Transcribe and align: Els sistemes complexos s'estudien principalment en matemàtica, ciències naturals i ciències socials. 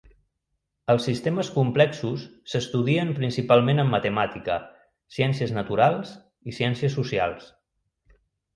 Els 0.93 1.03
sistemes 1.07 1.51
complexos 1.57 2.23
s'estudien 2.53 3.11
principalment 3.21 3.83
en 3.85 3.93
matemàtica, 3.93 4.57
ciències 5.19 5.55
naturals 5.61 6.17
i 6.53 6.59
ciències 6.63 7.01
socials. 7.01 7.55